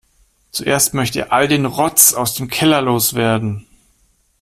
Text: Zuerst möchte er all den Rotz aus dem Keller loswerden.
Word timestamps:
Zuerst 0.49 0.95
möchte 0.95 1.19
er 1.19 1.31
all 1.31 1.47
den 1.47 1.67
Rotz 1.67 2.13
aus 2.15 2.33
dem 2.33 2.47
Keller 2.47 2.81
loswerden. 2.81 3.67